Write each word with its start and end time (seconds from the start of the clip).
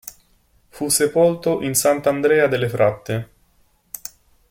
Fu 0.69 0.89
sepolto 0.89 1.61
in 1.61 1.75
Sant'Andrea 1.75 2.47
delle 2.47 2.67
Fratte. 2.69 3.29